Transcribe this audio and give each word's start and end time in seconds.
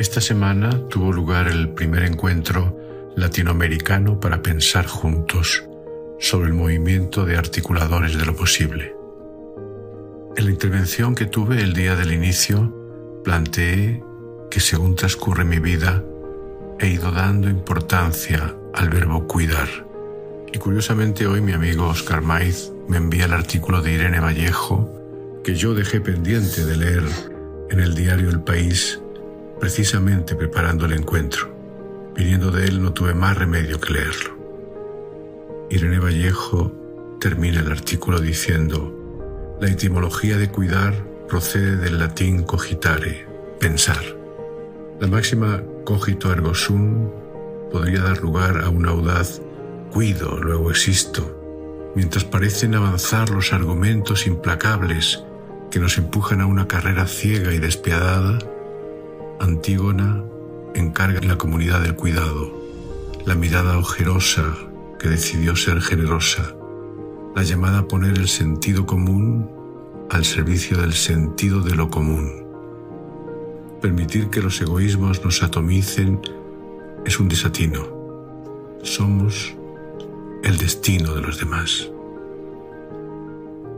Esta 0.00 0.22
semana 0.22 0.88
tuvo 0.88 1.12
lugar 1.12 1.46
el 1.46 1.68
primer 1.74 2.04
encuentro 2.04 2.74
latinoamericano 3.16 4.18
para 4.18 4.40
pensar 4.40 4.86
juntos 4.86 5.62
sobre 6.18 6.48
el 6.48 6.54
movimiento 6.54 7.26
de 7.26 7.36
articuladores 7.36 8.16
de 8.16 8.24
lo 8.24 8.34
posible. 8.34 8.94
En 10.38 10.46
la 10.46 10.52
intervención 10.52 11.14
que 11.14 11.26
tuve 11.26 11.60
el 11.60 11.74
día 11.74 11.96
del 11.96 12.14
inicio, 12.14 12.74
planteé 13.22 14.02
que 14.50 14.60
según 14.60 14.96
transcurre 14.96 15.44
mi 15.44 15.58
vida, 15.58 16.02
he 16.78 16.88
ido 16.88 17.12
dando 17.12 17.50
importancia 17.50 18.56
al 18.72 18.88
verbo 18.88 19.26
cuidar. 19.26 19.68
Y 20.50 20.56
curiosamente 20.56 21.26
hoy 21.26 21.42
mi 21.42 21.52
amigo 21.52 21.88
Oscar 21.88 22.22
Maiz 22.22 22.72
me 22.88 22.96
envía 22.96 23.26
el 23.26 23.34
artículo 23.34 23.82
de 23.82 23.92
Irene 23.92 24.20
Vallejo 24.20 25.42
que 25.44 25.56
yo 25.56 25.74
dejé 25.74 26.00
pendiente 26.00 26.64
de 26.64 26.76
leer 26.78 27.04
en 27.68 27.80
el 27.80 27.94
diario 27.94 28.30
El 28.30 28.40
País 28.40 28.98
precisamente 29.60 30.34
preparando 30.34 30.86
el 30.86 30.94
encuentro. 30.94 31.54
Viniendo 32.16 32.50
de 32.50 32.64
él 32.66 32.82
no 32.82 32.92
tuve 32.92 33.14
más 33.14 33.36
remedio 33.36 33.78
que 33.80 33.92
leerlo. 33.92 34.40
Irene 35.70 36.00
Vallejo 36.00 36.72
termina 37.20 37.60
el 37.60 37.70
artículo 37.70 38.18
diciendo, 38.18 38.96
la 39.60 39.68
etimología 39.68 40.38
de 40.38 40.50
cuidar 40.50 40.94
procede 41.28 41.76
del 41.76 41.98
latín 41.98 42.42
cogitare, 42.42 43.26
pensar. 43.60 44.02
La 44.98 45.06
máxima 45.06 45.62
cogito 45.84 46.32
ergo 46.32 46.54
sum 46.54 47.10
podría 47.70 48.00
dar 48.00 48.18
lugar 48.18 48.62
a 48.62 48.70
un 48.70 48.86
audaz 48.86 49.40
cuido, 49.92 50.38
luego 50.38 50.70
existo, 50.70 51.92
mientras 51.94 52.24
parecen 52.24 52.74
avanzar 52.74 53.30
los 53.30 53.52
argumentos 53.52 54.26
implacables 54.26 55.22
que 55.70 55.78
nos 55.78 55.98
empujan 55.98 56.40
a 56.40 56.46
una 56.46 56.66
carrera 56.66 57.06
ciega 57.06 57.52
y 57.52 57.58
despiadada, 57.58 58.38
Antígona 59.40 60.22
encarga 60.74 61.18
la 61.22 61.38
comunidad 61.38 61.80
del 61.80 61.94
cuidado, 61.94 62.52
la 63.24 63.34
mirada 63.34 63.78
ojerosa 63.78 64.44
que 64.98 65.08
decidió 65.08 65.56
ser 65.56 65.80
generosa, 65.80 66.54
la 67.34 67.42
llamada 67.42 67.78
a 67.78 67.88
poner 67.88 68.18
el 68.18 68.28
sentido 68.28 68.84
común 68.84 69.50
al 70.10 70.26
servicio 70.26 70.76
del 70.76 70.92
sentido 70.92 71.62
de 71.62 71.74
lo 71.74 71.88
común. 71.88 72.44
Permitir 73.80 74.28
que 74.28 74.42
los 74.42 74.60
egoísmos 74.60 75.24
nos 75.24 75.42
atomicen 75.42 76.20
es 77.06 77.18
un 77.18 77.30
desatino. 77.30 77.88
Somos 78.82 79.56
el 80.44 80.58
destino 80.58 81.14
de 81.14 81.22
los 81.22 81.38
demás. 81.38 81.90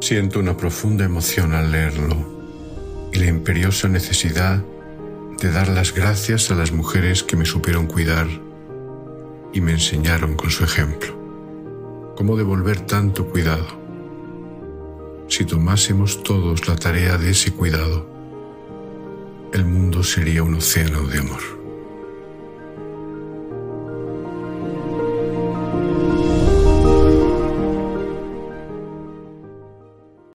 Siento 0.00 0.38
una 0.38 0.54
profunda 0.54 1.06
emoción 1.06 1.54
al 1.54 1.72
leerlo 1.72 2.14
y 3.10 3.20
la 3.20 3.26
imperiosa 3.28 3.88
necesidad 3.88 4.62
de 5.40 5.50
dar 5.50 5.68
las 5.68 5.94
gracias 5.94 6.50
a 6.50 6.54
las 6.54 6.72
mujeres 6.72 7.22
que 7.22 7.36
me 7.36 7.44
supieron 7.44 7.86
cuidar 7.86 8.26
y 9.52 9.60
me 9.60 9.72
enseñaron 9.72 10.34
con 10.34 10.50
su 10.50 10.64
ejemplo. 10.64 11.14
¿Cómo 12.16 12.36
devolver 12.36 12.80
tanto 12.80 13.26
cuidado? 13.26 13.66
Si 15.28 15.44
tomásemos 15.44 16.22
todos 16.22 16.68
la 16.68 16.76
tarea 16.76 17.18
de 17.18 17.30
ese 17.30 17.52
cuidado, 17.52 18.08
el 19.52 19.64
mundo 19.64 20.02
sería 20.02 20.42
un 20.42 20.54
océano 20.54 21.06
de 21.06 21.18
amor. 21.18 21.55